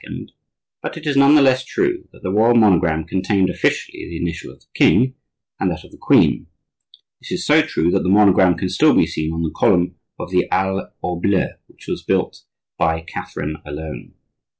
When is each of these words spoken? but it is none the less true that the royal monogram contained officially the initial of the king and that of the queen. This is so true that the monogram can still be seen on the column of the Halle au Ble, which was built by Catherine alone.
but 0.81 0.97
it 0.97 1.05
is 1.05 1.15
none 1.15 1.35
the 1.35 1.41
less 1.43 1.63
true 1.63 2.07
that 2.11 2.23
the 2.23 2.31
royal 2.31 2.55
monogram 2.55 3.03
contained 3.05 3.51
officially 3.51 4.07
the 4.09 4.17
initial 4.17 4.51
of 4.51 4.59
the 4.59 4.65
king 4.73 5.13
and 5.59 5.69
that 5.69 5.83
of 5.83 5.91
the 5.91 5.97
queen. 6.01 6.47
This 7.21 7.31
is 7.33 7.45
so 7.45 7.61
true 7.61 7.91
that 7.91 8.01
the 8.01 8.09
monogram 8.09 8.57
can 8.57 8.69
still 8.69 8.95
be 8.95 9.05
seen 9.05 9.31
on 9.31 9.43
the 9.43 9.51
column 9.55 9.95
of 10.19 10.31
the 10.31 10.47
Halle 10.51 10.91
au 11.03 11.19
Ble, 11.21 11.49
which 11.67 11.87
was 11.87 12.01
built 12.01 12.41
by 12.79 13.01
Catherine 13.01 13.57
alone. 13.63 14.15